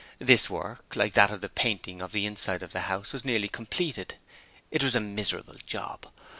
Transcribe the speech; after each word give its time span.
This 0.17 0.49
work, 0.49 0.95
like 0.95 1.13
that 1.13 1.29
of 1.29 1.41
the 1.41 1.47
painting 1.49 2.01
of 2.01 2.11
the 2.11 2.25
inside 2.25 2.63
of 2.63 2.71
the 2.71 2.79
house, 2.89 3.13
was 3.13 3.23
nearly 3.23 3.47
completed. 3.47 4.15
It 4.71 4.81
was 4.81 4.95
a 4.95 4.99
miserable 4.99 5.57
job. 5.63 6.07